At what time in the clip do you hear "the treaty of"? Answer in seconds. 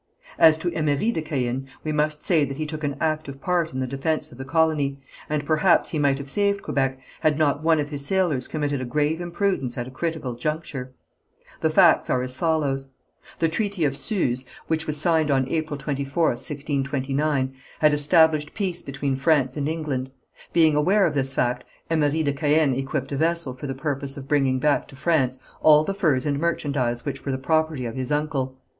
13.37-13.95